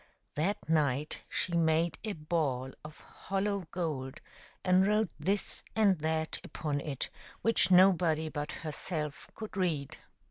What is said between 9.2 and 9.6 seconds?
could